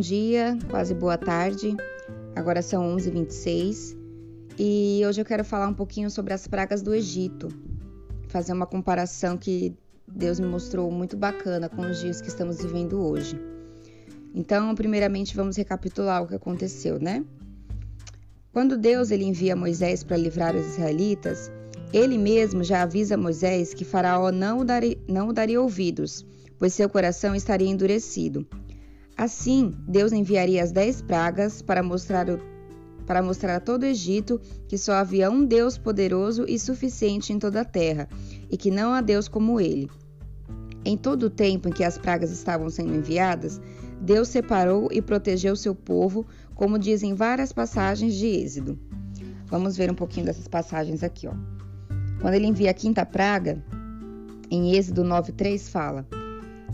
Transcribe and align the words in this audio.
dia, 0.00 0.58
quase 0.70 0.94
boa 0.94 1.18
tarde. 1.18 1.76
Agora 2.34 2.62
são 2.62 2.96
11h26 2.96 3.96
e 4.58 5.02
hoje 5.06 5.20
eu 5.20 5.24
quero 5.24 5.44
falar 5.44 5.68
um 5.68 5.74
pouquinho 5.74 6.10
sobre 6.10 6.32
as 6.32 6.46
pragas 6.46 6.80
do 6.80 6.94
Egito. 6.94 7.48
Fazer 8.28 8.54
uma 8.54 8.66
comparação 8.66 9.36
que 9.36 9.76
Deus 10.08 10.40
me 10.40 10.46
mostrou 10.46 10.90
muito 10.90 11.16
bacana 11.16 11.68
com 11.68 11.82
os 11.82 12.00
dias 12.00 12.20
que 12.20 12.28
estamos 12.28 12.62
vivendo 12.62 12.98
hoje. 12.98 13.38
Então, 14.34 14.74
primeiramente, 14.74 15.36
vamos 15.36 15.56
recapitular 15.56 16.22
o 16.22 16.26
que 16.26 16.34
aconteceu, 16.34 16.98
né? 16.98 17.24
Quando 18.52 18.78
Deus 18.78 19.10
ele 19.10 19.24
envia 19.24 19.54
Moisés 19.54 20.02
para 20.02 20.16
livrar 20.16 20.56
os 20.56 20.66
israelitas, 20.66 21.50
ele 21.92 22.16
mesmo 22.16 22.64
já 22.64 22.82
avisa 22.82 23.16
Moisés 23.16 23.74
que 23.74 23.84
Faraó 23.84 24.32
não, 24.32 24.64
daria, 24.64 24.96
não 25.06 25.32
daria 25.32 25.60
ouvidos, 25.60 26.24
pois 26.58 26.72
seu 26.72 26.88
coração 26.88 27.34
estaria 27.34 27.68
endurecido. 27.68 28.46
Assim, 29.20 29.74
Deus 29.86 30.12
enviaria 30.12 30.64
as 30.64 30.72
dez 30.72 31.02
pragas 31.02 31.60
para 31.60 31.82
mostrar, 31.82 32.30
o, 32.30 32.40
para 33.04 33.22
mostrar 33.22 33.56
a 33.56 33.60
todo 33.60 33.82
o 33.82 33.86
Egito 33.86 34.40
que 34.66 34.78
só 34.78 34.94
havia 34.94 35.30
um 35.30 35.44
Deus 35.44 35.76
poderoso 35.76 36.46
e 36.48 36.58
suficiente 36.58 37.30
em 37.30 37.38
toda 37.38 37.60
a 37.60 37.64
terra, 37.66 38.08
e 38.50 38.56
que 38.56 38.70
não 38.70 38.94
há 38.94 39.02
Deus 39.02 39.28
como 39.28 39.60
ele. 39.60 39.90
Em 40.86 40.96
todo 40.96 41.24
o 41.24 41.30
tempo 41.30 41.68
em 41.68 41.70
que 41.70 41.84
as 41.84 41.98
pragas 41.98 42.30
estavam 42.30 42.70
sendo 42.70 42.94
enviadas, 42.94 43.60
Deus 44.00 44.28
separou 44.28 44.88
e 44.90 45.02
protegeu 45.02 45.54
seu 45.54 45.74
povo, 45.74 46.26
como 46.54 46.78
dizem 46.78 47.12
várias 47.12 47.52
passagens 47.52 48.14
de 48.14 48.26
Êxodo. 48.26 48.78
Vamos 49.48 49.76
ver 49.76 49.90
um 49.90 49.94
pouquinho 49.94 50.24
dessas 50.24 50.48
passagens 50.48 51.02
aqui, 51.02 51.28
ó. 51.28 51.34
Quando 52.22 52.32
ele 52.32 52.46
envia 52.46 52.70
a 52.70 52.74
quinta 52.74 53.04
praga, 53.04 53.62
em 54.50 54.74
Êxodo 54.74 55.04
9:3 55.04 55.68
fala: 55.68 56.06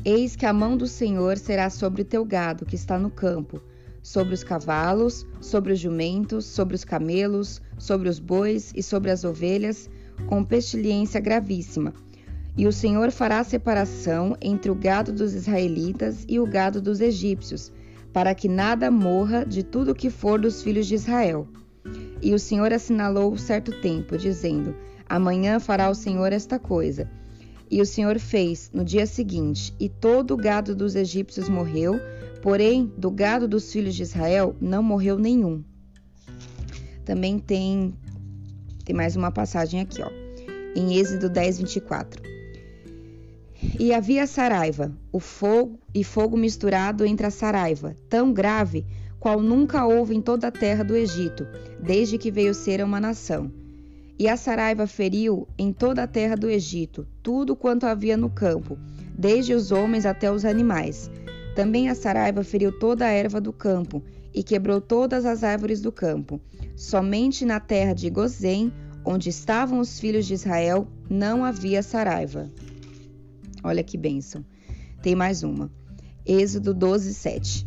Eis 0.09 0.37
que 0.37 0.47
a 0.47 0.53
mão 0.53 0.77
do 0.77 0.87
Senhor 0.87 1.37
será 1.37 1.69
sobre 1.69 2.03
o 2.03 2.05
teu 2.05 2.25
gado 2.25 2.65
que 2.65 2.77
está 2.77 2.97
no 2.97 3.11
campo, 3.11 3.61
sobre 4.01 4.35
os 4.35 4.45
cavalos, 4.45 5.27
sobre 5.41 5.73
os 5.73 5.81
jumentos, 5.81 6.45
sobre 6.45 6.77
os 6.77 6.85
camelos, 6.85 7.61
sobre 7.77 8.09
os 8.09 8.21
bois 8.21 8.73
e 8.77 8.85
sobre 8.85 9.11
as 9.11 9.25
ovelhas, 9.25 9.91
com 10.29 10.45
pestilência 10.45 11.19
gravíssima. 11.19 11.93
E 12.57 12.69
o 12.69 12.73
Senhor 12.73 13.11
fará 13.11 13.43
separação 13.43 14.37
entre 14.41 14.71
o 14.71 14.77
gado 14.77 15.13
dos 15.13 15.35
israelitas 15.35 16.25
e 16.29 16.39
o 16.39 16.47
gado 16.47 16.81
dos 16.81 17.01
egípcios, 17.01 17.73
para 18.13 18.33
que 18.33 18.49
nada 18.49 18.93
morra 18.93 19.45
de 19.45 19.65
tudo 19.65 19.93
que 19.93 20.09
for 20.09 20.39
dos 20.39 20.63
filhos 20.63 20.87
de 20.87 20.95
Israel. 20.95 21.49
E 22.23 22.33
o 22.33 22.39
Senhor 22.39 22.73
assinalou 22.73 23.37
certo 23.37 23.73
tempo, 23.81 24.17
dizendo: 24.17 24.73
Amanhã 25.09 25.59
fará 25.59 25.91
o 25.91 25.97
Senhor 25.97 26.33
esta 26.33 26.61
coisa 26.61 27.11
e 27.71 27.81
o 27.81 27.87
Senhor 27.87 28.19
fez 28.19 28.71
no 28.73 28.85
dia 28.85 29.07
seguinte, 29.07 29.75
e 29.79 29.89
todo 29.89 30.35
o 30.35 30.37
gado 30.37 30.75
dos 30.75 30.95
egípcios 30.95 31.49
morreu, 31.49 32.01
porém 32.43 32.93
do 32.97 33.11
gado 33.11 33.49
dos 33.49 33.73
filhos 33.73 33.95
de 33.95 34.03
Israel 34.03 34.55
não 34.61 34.83
morreu 34.83 35.19
nenhum. 35.19 35.65
Também 37.05 37.39
tem 37.39 37.95
tem 38.85 38.95
mais 38.95 39.17
uma 39.17 39.33
passagem 39.33 39.81
aqui, 39.81 40.01
ó, 40.01 40.11
em 40.77 40.97
Êxodo 40.97 41.29
10, 41.29 41.59
24. 41.59 42.23
E 43.81 43.93
havia 43.93 44.29
saraiva, 44.29 44.93
o 45.11 45.19
fogo 45.19 45.81
e 45.93 46.05
fogo 46.05 46.37
misturado 46.37 47.05
entre 47.05 47.27
a 47.27 47.31
saraiva, 47.31 47.97
tão 48.09 48.33
grave 48.33 48.87
qual 49.19 49.41
nunca 49.41 49.85
houve 49.85 50.15
em 50.15 50.21
toda 50.21 50.47
a 50.47 50.53
terra 50.53 50.85
do 50.85 50.95
Egito, 50.95 51.47
desde 51.83 52.17
que 52.17 52.31
veio 52.31 52.55
ser 52.55 52.81
uma 52.85 53.01
nação 53.01 53.51
e 54.19 54.29
a 54.29 54.37
saraiva 54.37 54.87
feriu 54.87 55.47
em 55.59 55.73
toda 55.73 56.03
a 56.03 56.07
terra 56.07 56.37
do 56.37 56.49
Egito 56.49 57.07
tudo 57.23 57.55
quanto 57.55 57.85
havia 57.85 58.17
no 58.17 58.31
campo, 58.31 58.79
desde 59.17 59.53
os 59.53 59.71
homens 59.71 60.07
até 60.07 60.31
os 60.31 60.45
animais. 60.45 61.11
Também 61.55 61.89
a 61.89 61.95
saraiva 61.95 62.43
feriu 62.43 62.73
toda 62.73 63.05
a 63.05 63.11
erva 63.11 63.41
do 63.41 63.53
campo 63.53 64.03
e 64.33 64.43
quebrou 64.43 64.81
todas 64.81 65.25
as 65.25 65.43
árvores 65.43 65.81
do 65.81 65.91
campo. 65.91 66.41
Somente 66.77 67.45
na 67.45 67.59
terra 67.61 67.95
de 67.95 68.09
Gozém, 68.11 68.73
onde 69.05 69.29
estavam 69.29 69.81
os 69.81 69.99
filhos 69.99 70.27
de 70.27 70.35
Israel, 70.35 70.87
não 71.09 71.45
havia 71.45 71.83
saraiva. 71.83 72.51
Olha 73.63 73.83
que 73.83 73.97
bênção. 73.97 74.45
Tem 75.03 75.15
mais 75.15 75.43
uma. 75.43 75.71
Êxodo 76.25 76.75
12, 76.75 77.15
7. 77.15 77.67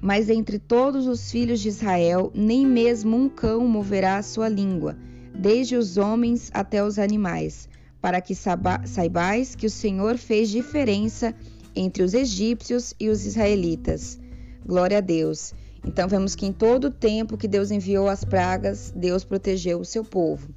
Mas 0.00 0.28
entre 0.28 0.58
todos 0.58 1.06
os 1.06 1.30
filhos 1.30 1.60
de 1.60 1.68
Israel, 1.68 2.32
nem 2.34 2.66
mesmo 2.66 3.16
um 3.16 3.28
cão 3.28 3.66
moverá 3.68 4.16
a 4.16 4.22
sua 4.22 4.48
língua 4.48 4.96
desde 5.34 5.76
os 5.76 5.96
homens 5.96 6.50
até 6.54 6.84
os 6.84 6.98
animais, 6.98 7.68
para 8.00 8.20
que 8.20 8.34
saibais 8.34 9.54
que 9.54 9.66
o 9.66 9.70
Senhor 9.70 10.18
fez 10.18 10.50
diferença 10.50 11.34
entre 11.74 12.02
os 12.02 12.14
egípcios 12.14 12.94
e 12.98 13.08
os 13.08 13.24
israelitas. 13.24 14.18
Glória 14.64 14.98
a 14.98 15.00
Deus. 15.00 15.54
Então 15.84 16.08
vemos 16.08 16.34
que 16.34 16.46
em 16.46 16.52
todo 16.52 16.84
o 16.86 16.90
tempo 16.90 17.36
que 17.36 17.48
Deus 17.48 17.70
enviou 17.70 18.08
as 18.08 18.24
pragas, 18.24 18.92
Deus 18.94 19.24
protegeu 19.24 19.80
o 19.80 19.84
seu 19.84 20.04
povo. 20.04 20.48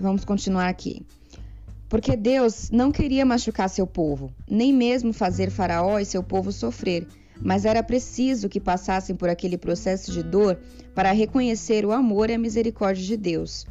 Vamos 0.00 0.24
continuar 0.24 0.68
aqui. 0.68 1.04
Porque 1.88 2.16
Deus 2.16 2.70
não 2.70 2.92
queria 2.92 3.24
machucar 3.24 3.68
seu 3.68 3.86
povo, 3.86 4.32
nem 4.48 4.72
mesmo 4.72 5.12
fazer 5.12 5.50
Faraó 5.50 5.98
e 5.98 6.04
seu 6.04 6.22
povo 6.22 6.52
sofrer 6.52 7.06
mas 7.40 7.64
era 7.64 7.82
preciso 7.82 8.48
que 8.48 8.60
passassem 8.60 9.14
por 9.14 9.28
aquele 9.28 9.56
processo 9.56 10.12
de 10.12 10.22
dor 10.22 10.58
para 10.94 11.12
reconhecer 11.12 11.84
o 11.84 11.92
amor 11.92 12.30
e 12.30 12.34
a 12.34 12.38
misericórdia 12.38 13.04
de 13.04 13.16
Deus. 13.16 13.66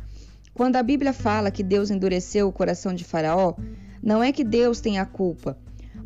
Quando 0.54 0.78
a 0.78 0.84
Bíblia 0.84 1.14
fala 1.14 1.52
que 1.52 1.62
Deus 1.62 1.92
endureceu 1.92 2.48
o 2.48 2.52
coração 2.52 2.94
de 2.94 3.04
Faraó, 3.04 3.54
não 4.02 4.24
é 4.24 4.32
que 4.32 4.44
Deus 4.44 4.80
tenha 4.80 5.02
a 5.02 5.06
culpa, 5.06 5.58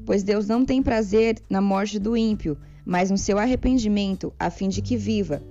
pois 0.06 0.24
Deus 0.24 0.48
não 0.48 0.66
tem 0.66 0.82
prazer 0.82 1.38
na 1.50 1.62
morte 1.62 2.00
do 2.00 2.18
ímpio, 2.18 2.58
mas 2.84 3.12
no 3.12 3.18
seu 3.18 3.38
arrependimento, 3.38 4.34
a 4.40 4.50
fim 4.50 4.68
de 4.68 4.82
que 4.82 4.98
viva. 4.98 5.42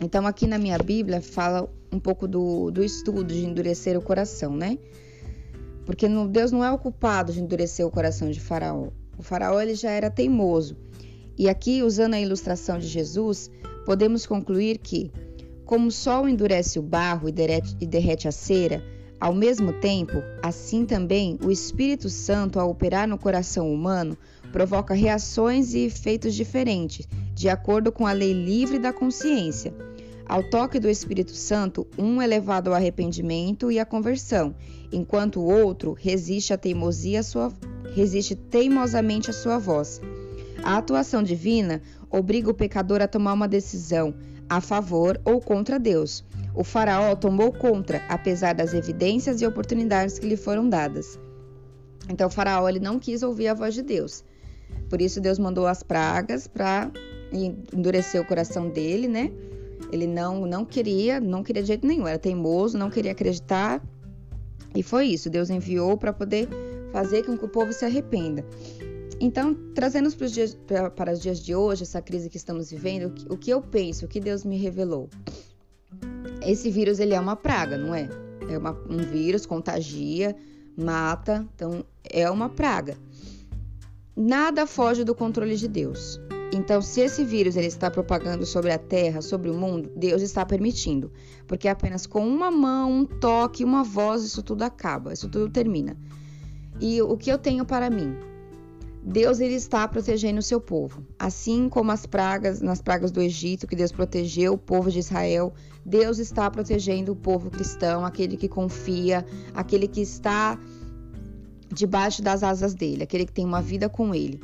Então, 0.00 0.26
aqui 0.26 0.46
na 0.46 0.58
minha 0.58 0.76
Bíblia 0.78 1.20
fala 1.20 1.72
um 1.92 1.98
pouco 1.98 2.26
do, 2.26 2.70
do 2.70 2.82
estudo 2.82 3.24
de 3.24 3.46
endurecer 3.46 3.96
o 3.96 4.02
coração, 4.02 4.56
né? 4.56 4.76
Porque 5.86 6.08
Deus 6.28 6.50
não 6.50 6.64
é 6.64 6.70
o 6.70 6.78
culpado 6.78 7.32
de 7.32 7.40
endurecer 7.40 7.86
o 7.86 7.90
coração 7.90 8.30
de 8.30 8.40
Faraó. 8.40 8.88
O 9.16 9.22
Faraó 9.22 9.60
ele 9.60 9.74
já 9.74 9.90
era 9.90 10.10
teimoso 10.10 10.76
e 11.38 11.48
aqui, 11.48 11.82
usando 11.82 12.14
a 12.14 12.20
ilustração 12.20 12.78
de 12.78 12.86
Jesus, 12.86 13.50
podemos 13.84 14.26
concluir 14.26 14.78
que, 14.78 15.10
como 15.64 15.88
o 15.88 15.92
sol 15.92 16.28
endurece 16.28 16.78
o 16.78 16.82
barro 16.82 17.28
e 17.28 17.32
derrete, 17.86 18.28
a 18.28 18.32
cera, 18.32 18.82
ao 19.18 19.32
mesmo 19.32 19.72
tempo, 19.74 20.22
assim 20.42 20.84
também 20.84 21.38
o 21.44 21.50
Espírito 21.50 22.08
Santo, 22.08 22.58
ao 22.58 22.68
operar 22.68 23.06
no 23.06 23.16
coração 23.16 23.72
humano, 23.72 24.18
provoca 24.50 24.94
reações 24.94 25.74
e 25.74 25.86
efeitos 25.86 26.34
diferentes, 26.34 27.06
de 27.32 27.48
acordo 27.48 27.92
com 27.92 28.06
a 28.06 28.12
lei 28.12 28.32
livre 28.32 28.78
da 28.78 28.92
consciência. 28.92 29.72
Ao 30.26 30.42
toque 30.42 30.80
do 30.80 30.88
Espírito 30.88 31.34
Santo, 31.34 31.86
um 31.98 32.20
é 32.20 32.26
levado 32.26 32.68
ao 32.68 32.74
arrependimento 32.74 33.70
e 33.70 33.78
à 33.78 33.84
conversão, 33.84 34.54
enquanto 34.92 35.40
o 35.40 35.44
outro 35.44 35.92
resiste, 35.92 36.52
a 36.52 36.58
teimosia 36.58 37.22
sua, 37.22 37.52
resiste 37.94 38.34
teimosamente 38.34 39.30
à 39.30 39.32
sua 39.32 39.58
voz. 39.58 40.00
A 40.62 40.76
atuação 40.76 41.22
divina 41.22 41.82
obriga 42.10 42.50
o 42.50 42.54
pecador 42.54 43.02
a 43.02 43.08
tomar 43.08 43.32
uma 43.32 43.48
decisão 43.48 44.14
a 44.48 44.60
favor 44.60 45.20
ou 45.24 45.40
contra 45.40 45.78
Deus. 45.78 46.24
O 46.54 46.62
faraó 46.62 47.16
tomou 47.16 47.52
contra, 47.52 48.02
apesar 48.08 48.54
das 48.54 48.74
evidências 48.74 49.40
e 49.40 49.46
oportunidades 49.46 50.18
que 50.18 50.26
lhe 50.26 50.36
foram 50.36 50.68
dadas. 50.68 51.18
Então 52.08 52.26
o 52.28 52.30
faraó 52.30 52.68
ele 52.68 52.80
não 52.80 52.98
quis 52.98 53.22
ouvir 53.22 53.48
a 53.48 53.54
voz 53.54 53.74
de 53.74 53.82
Deus. 53.82 54.24
Por 54.88 55.00
isso 55.00 55.20
Deus 55.20 55.38
mandou 55.38 55.66
as 55.66 55.82
pragas 55.82 56.46
para 56.46 56.90
endurecer 57.32 58.20
o 58.20 58.26
coração 58.26 58.68
dele, 58.68 59.08
né? 59.08 59.32
Ele 59.90 60.06
não 60.06 60.46
não 60.46 60.64
queria, 60.64 61.18
não 61.18 61.42
queria 61.42 61.62
de 61.62 61.68
jeito 61.68 61.86
nenhum, 61.86 62.06
era 62.06 62.18
teimoso, 62.18 62.76
não 62.76 62.90
queria 62.90 63.12
acreditar. 63.12 63.82
E 64.74 64.82
foi 64.82 65.06
isso, 65.06 65.30
Deus 65.30 65.50
enviou 65.50 65.96
para 65.96 66.12
poder 66.12 66.48
fazer 66.92 67.24
com 67.24 67.36
que 67.36 67.44
o 67.44 67.48
povo 67.48 67.72
se 67.72 67.84
arrependa. 67.84 68.44
Então, 69.24 69.54
trazendo 69.72 70.10
para 70.16 70.24
os, 70.24 70.32
dias, 70.32 70.58
para 70.96 71.12
os 71.12 71.20
dias 71.20 71.38
de 71.38 71.54
hoje, 71.54 71.84
essa 71.84 72.02
crise 72.02 72.28
que 72.28 72.36
estamos 72.36 72.72
vivendo, 72.72 73.14
o 73.30 73.36
que 73.36 73.50
eu 73.50 73.62
penso, 73.62 74.04
o 74.04 74.08
que 74.08 74.18
Deus 74.18 74.44
me 74.44 74.58
revelou? 74.58 75.08
Esse 76.44 76.68
vírus 76.72 76.98
ele 76.98 77.14
é 77.14 77.20
uma 77.20 77.36
praga, 77.36 77.78
não 77.78 77.94
é? 77.94 78.08
É 78.50 78.58
uma, 78.58 78.72
um 78.90 78.96
vírus, 78.96 79.46
contagia, 79.46 80.34
mata, 80.76 81.46
então 81.54 81.84
é 82.02 82.28
uma 82.28 82.48
praga. 82.48 82.96
Nada 84.16 84.66
foge 84.66 85.04
do 85.04 85.14
controle 85.14 85.54
de 85.54 85.68
Deus. 85.68 86.20
Então, 86.52 86.82
se 86.82 87.00
esse 87.00 87.24
vírus 87.24 87.54
ele 87.56 87.68
está 87.68 87.88
propagando 87.88 88.44
sobre 88.44 88.72
a 88.72 88.78
terra, 88.78 89.22
sobre 89.22 89.48
o 89.48 89.54
mundo, 89.54 89.88
Deus 89.94 90.20
está 90.20 90.44
permitindo, 90.44 91.12
porque 91.46 91.68
apenas 91.68 92.08
com 92.08 92.26
uma 92.26 92.50
mão, 92.50 92.90
um 92.90 93.04
toque, 93.04 93.64
uma 93.64 93.84
voz, 93.84 94.24
isso 94.24 94.42
tudo 94.42 94.62
acaba, 94.64 95.12
isso 95.12 95.28
tudo 95.28 95.48
termina. 95.48 95.96
E 96.80 97.00
o 97.00 97.16
que 97.16 97.30
eu 97.30 97.38
tenho 97.38 97.64
para 97.64 97.88
mim? 97.88 98.31
Deus 99.04 99.40
ele 99.40 99.54
está 99.54 99.86
protegendo 99.88 100.38
o 100.38 100.42
seu 100.42 100.60
povo, 100.60 101.04
assim 101.18 101.68
como 101.68 101.90
as 101.90 102.06
pragas, 102.06 102.60
nas 102.60 102.80
pragas 102.80 103.10
do 103.10 103.20
Egito, 103.20 103.66
que 103.66 103.74
Deus 103.74 103.90
protegeu 103.90 104.54
o 104.54 104.58
povo 104.58 104.92
de 104.92 105.00
Israel, 105.00 105.52
Deus 105.84 106.18
está 106.18 106.48
protegendo 106.48 107.10
o 107.10 107.16
povo 107.16 107.50
cristão, 107.50 108.04
aquele 108.04 108.36
que 108.36 108.48
confia, 108.48 109.26
aquele 109.54 109.88
que 109.88 110.00
está 110.00 110.56
debaixo 111.68 112.22
das 112.22 112.44
asas 112.44 112.74
dele, 112.74 113.02
aquele 113.02 113.26
que 113.26 113.32
tem 113.32 113.44
uma 113.44 113.60
vida 113.60 113.88
com 113.88 114.14
ele. 114.14 114.40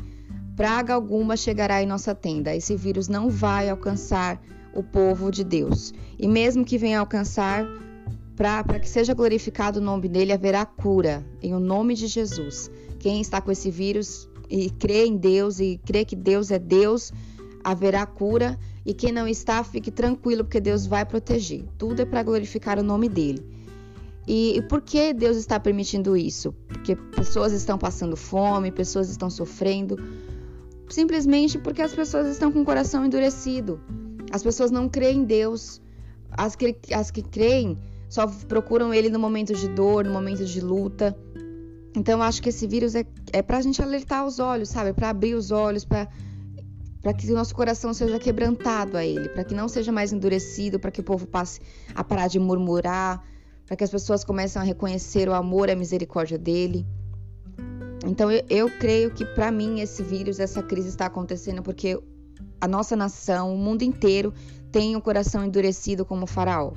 praga 0.57 0.93
alguma 0.93 1.37
chegará 1.37 1.81
em 1.81 1.87
nossa 1.87 2.13
tenda. 2.13 2.57
Esse 2.57 2.75
vírus 2.75 3.07
não 3.07 3.31
vai 3.31 3.71
alcançar 3.71 4.43
o 4.75 4.83
povo 4.83 5.31
de 5.31 5.45
Deus. 5.45 5.95
E 6.19 6.27
mesmo 6.27 6.65
que 6.65 6.77
venha 6.77 6.99
alcançar, 6.99 7.65
para 8.35 8.81
que 8.81 8.89
seja 8.89 9.15
glorificado 9.15 9.79
o 9.79 9.83
nome 9.83 10.09
dele, 10.09 10.33
haverá 10.33 10.67
cura 10.67 11.25
em 11.41 11.55
o 11.55 11.61
nome 11.61 11.95
de 11.95 12.09
Jesus. 12.09 12.69
Quem 12.99 13.21
está 13.21 13.41
com 13.41 13.53
esse 13.53 13.71
vírus 13.71 14.29
e 14.49 14.71
crê 14.71 15.07
em 15.07 15.17
Deus 15.17 15.61
e 15.61 15.81
crê 15.85 16.05
que 16.05 16.17
Deus 16.17 16.51
é 16.51 16.59
Deus, 16.59 17.13
haverá 17.63 18.05
cura. 18.07 18.59
E 18.85 18.95
quem 18.95 19.13
não 19.13 19.29
está, 19.29 19.63
fique 19.63 19.91
tranquilo, 19.91 20.45
porque 20.45 20.61
Deus 20.61 20.87
vai 20.87 21.05
proteger. 21.05 21.65
Tudo 21.77 22.01
é 22.01 22.05
para 22.07 22.23
glorificar 22.23 22.79
o 22.79 22.83
nome 22.83 23.09
dele. 23.09 23.45
E, 24.27 24.57
e, 24.57 24.63
por 24.63 24.83
que 24.83 25.13
Deus 25.15 25.37
está 25.37 25.59
permitindo 25.59 26.17
isso? 26.17 26.55
Porque 26.67 26.95
pessoas 26.95 27.53
estão 27.53 27.79
passando 27.79 28.17
fome, 28.17 28.71
pessoas 28.71 29.09
estão 29.09 29.31
sofrendo, 29.31 29.97
simplesmente 30.89 31.59
porque 31.59 31.81
as 31.81 31.95
pessoas 31.95 32.29
estão 32.29 32.53
com 32.53 32.61
o 32.61 32.65
coração 32.65 33.05
endurecido. 33.05 33.81
As 34.31 34.43
pessoas 34.43 34.71
não 34.71 34.89
creem 34.89 35.21
em 35.21 35.25
Deus. 35.25 35.81
As 36.31 36.55
que, 36.55 36.77
as 36.93 37.11
que 37.11 37.23
creem 37.23 37.79
só 38.09 38.27
procuram 38.27 38.93
ele 38.93 39.09
no 39.09 39.19
momento 39.19 39.55
de 39.55 39.69
dor, 39.69 40.05
no 40.05 40.13
momento 40.13 40.45
de 40.45 40.61
luta. 40.61 41.17
Então, 41.99 42.23
acho 42.23 42.41
que 42.41 42.49
esse 42.49 42.65
vírus 42.65 42.95
é, 42.95 43.05
é 43.33 43.43
para 43.43 43.59
a 43.59 43.61
gente 43.61 43.83
alertar 43.83 44.25
os 44.25 44.39
olhos, 44.39 44.69
sabe? 44.69 44.93
Para 44.93 45.09
abrir 45.11 45.35
os 45.35 45.51
olhos, 45.51 45.85
para 45.85 46.07
que 47.13 47.29
o 47.29 47.35
nosso 47.35 47.53
coração 47.53 47.93
seja 47.93 48.21
quebrantado 48.21 48.97
a 48.97 49.05
Ele, 49.05 49.29
para 49.29 49.43
que 49.43 49.53
não 49.53 49.69
seja 49.69 49.91
mais 49.91 50.13
endurecido, 50.13 50.79
para 50.79 50.93
que 50.93 51.01
o 51.01 51.05
povo 51.05 51.27
passe 51.27 51.61
a 51.93 52.05
parar 52.05 52.29
de 52.29 52.39
murmurar, 52.39 53.21
para 53.67 53.77
que 53.77 53.83
as 53.83 53.91
pessoas 53.91 54.23
comecem 54.23 54.63
a 54.63 54.65
reconhecer 54.65 55.29
o 55.29 55.35
amor 55.35 55.69
e 55.69 55.73
a 55.73 55.77
misericórdia 55.77 56.39
dele. 56.39 56.87
Então 58.07 58.31
eu, 58.31 58.45
eu 58.49 58.71
creio 58.79 59.11
que 59.11 59.25
para 59.25 59.51
mim 59.51 59.81
esse 59.81 60.01
vírus, 60.01 60.39
essa 60.39 60.63
crise 60.63 60.91
está 60.91 61.07
acontecendo 61.07 61.65
porque 61.65 62.01
a 62.61 62.69
nossa 62.69 62.95
nação, 62.95 63.53
o 63.53 63.59
mundo 63.59 63.83
inteiro 63.83 64.33
tem 64.71 64.95
o 64.95 64.99
um 64.99 65.01
coração 65.01 65.45
endurecido 65.45 66.05
como 66.05 66.23
o 66.23 66.27
faraó 66.29 66.73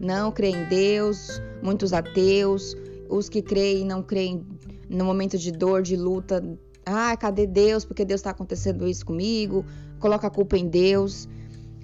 não 0.00 0.32
creem 0.32 0.56
em 0.56 0.68
Deus, 0.68 1.40
muitos 1.62 1.92
ateus, 1.92 2.76
os 3.08 3.28
que 3.28 3.42
creem 3.42 3.82
e 3.82 3.84
não 3.84 4.02
creem 4.02 4.44
no 4.94 5.04
momento 5.04 5.36
de 5.36 5.50
dor, 5.50 5.82
de 5.82 5.96
luta. 5.96 6.42
Ah, 6.86 7.16
cadê 7.16 7.46
Deus? 7.46 7.84
Porque 7.84 8.04
Deus 8.04 8.20
está 8.20 8.30
acontecendo 8.30 8.86
isso 8.86 9.04
comigo? 9.04 9.64
Coloca 9.98 10.26
a 10.26 10.30
culpa 10.30 10.56
em 10.56 10.68
Deus. 10.68 11.28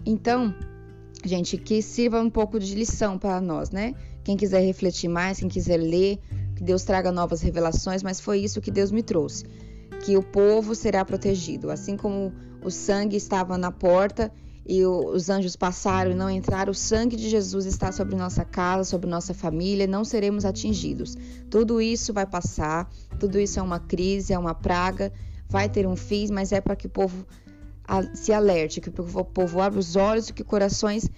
Então, 0.05 0.55
gente, 1.25 1.57
que 1.57 1.83
sirva 1.83 2.21
um 2.21 2.31
pouco 2.31 2.59
de 2.59 2.75
lição 2.75 3.19
para 3.19 3.41
nós, 3.41 3.71
né? 3.71 3.95
Quem 4.25 4.37
quiser 4.37 4.61
refletir 4.61 5.09
mais, 5.09 5.41
quem 5.41 5.49
quiser 5.49 5.79
ler, 5.79 6.19
que 6.57 6.63
Deus 6.63 6.85
traga 6.85 7.11
novas 7.11 7.41
revelações, 7.41 8.03
mas 8.03 8.21
foi 8.21 8.39
isso 8.39 8.61
que 8.61 8.71
Deus 8.71 8.91
me 8.91 9.03
trouxe. 9.03 9.45
Que 10.05 10.17
o 10.17 10.23
povo 10.23 10.75
será 10.75 11.05
protegido, 11.05 11.71
assim 11.71 11.97
como 11.97 12.33
o 12.63 12.71
sangue 12.71 13.17
estava 13.17 13.57
na 13.57 13.73
porta 13.73 14.33
e 14.71 14.87
os 14.87 15.29
anjos 15.29 15.57
passaram 15.57 16.13
e 16.13 16.15
não 16.15 16.31
entraram, 16.31 16.71
o 16.71 16.75
sangue 16.75 17.17
de 17.17 17.29
Jesus 17.29 17.67
está 17.67 17.91
sobre 17.91 18.15
nossa 18.15 18.45
casa, 18.45 18.85
sobre 18.85 19.11
nossa 19.11 19.35
família, 19.35 19.85
não 19.85 20.05
seremos 20.05 20.45
atingidos. 20.45 21.17
Tudo 21.51 21.81
isso 21.81 22.13
vai 22.13 22.25
passar, 22.25 22.89
tudo 23.19 23.41
isso 23.41 23.59
é 23.59 23.63
uma 23.63 23.81
crise, 23.81 24.33
é 24.33 24.39
uma 24.39 24.55
praga, 24.55 25.13
vai 25.49 25.69
ter 25.69 25.89
um 25.89 25.97
fim, 25.97 26.29
mas 26.31 26.53
é 26.53 26.61
para 26.61 26.77
que 26.77 26.87
o 26.87 26.89
povo 26.89 27.27
se 28.15 28.33
alerte, 28.33 28.81
que 28.81 28.91
o 28.91 29.25
povo 29.25 29.61
abra 29.61 29.81
os 29.81 29.97
olhos 29.97 30.29
e 30.29 30.33
que 30.33 30.45
corações 30.45 31.11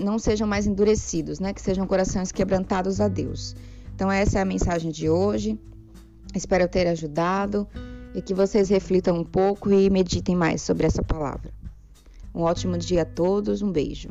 não 0.00 0.16
sejam 0.16 0.46
mais 0.46 0.64
endurecidos, 0.64 1.40
né? 1.40 1.52
que 1.52 1.60
sejam 1.60 1.88
corações 1.88 2.30
quebrantados 2.30 3.00
a 3.00 3.08
Deus. 3.08 3.56
Então, 3.96 4.08
essa 4.08 4.38
é 4.38 4.42
a 4.42 4.44
mensagem 4.44 4.92
de 4.92 5.10
hoje. 5.10 5.58
Espero 6.32 6.68
ter 6.68 6.86
ajudado 6.86 7.66
e 8.14 8.22
que 8.22 8.32
vocês 8.32 8.68
reflitam 8.68 9.18
um 9.18 9.24
pouco 9.24 9.72
e 9.72 9.90
meditem 9.90 10.36
mais 10.36 10.62
sobre 10.62 10.86
essa 10.86 11.02
palavra. 11.02 11.63
Um 12.34 12.42
ótimo 12.42 12.76
dia 12.76 13.02
a 13.02 13.06
todos, 13.06 13.62
um 13.62 13.70
beijo. 13.70 14.10